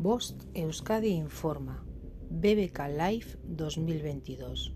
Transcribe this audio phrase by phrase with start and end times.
[0.00, 1.84] Bost Euskadi informa
[2.30, 4.72] BBK Live 2022.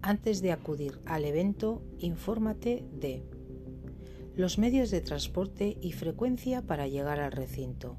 [0.00, 3.28] Antes de acudir al evento, infórmate de
[4.36, 7.98] los medios de transporte y frecuencia para llegar al recinto,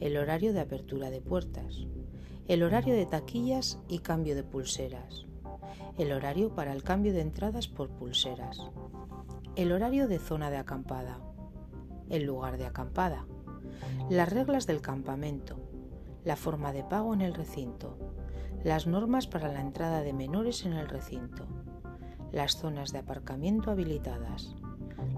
[0.00, 1.86] el horario de apertura de puertas,
[2.48, 5.26] el horario de taquillas y cambio de pulseras,
[5.96, 8.58] el horario para el cambio de entradas por pulseras,
[9.54, 11.20] el horario de zona de acampada,
[12.10, 13.28] el lugar de acampada,
[14.10, 15.56] las reglas del campamento,
[16.24, 17.96] la forma de pago en el recinto,
[18.64, 21.46] las normas para la entrada de menores en el recinto,
[22.30, 24.54] las zonas de aparcamiento habilitadas,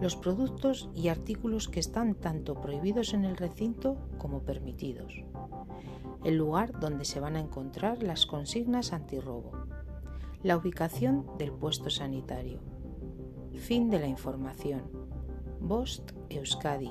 [0.00, 5.24] los productos y artículos que están tanto prohibidos en el recinto como permitidos,
[6.24, 9.52] el lugar donde se van a encontrar las consignas antirrobo,
[10.42, 12.60] la ubicación del puesto sanitario.
[13.58, 14.82] Fin de la información.
[15.60, 16.90] Bost Euskadi